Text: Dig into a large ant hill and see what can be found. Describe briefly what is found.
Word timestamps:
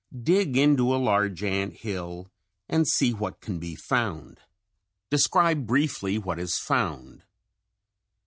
Dig 0.23 0.57
into 0.57 0.95
a 0.95 0.97
large 0.97 1.43
ant 1.43 1.73
hill 1.81 2.31
and 2.67 2.87
see 2.87 3.13
what 3.13 3.39
can 3.39 3.59
be 3.59 3.75
found. 3.75 4.39
Describe 5.11 5.67
briefly 5.67 6.17
what 6.17 6.39
is 6.39 6.57
found. 6.57 7.21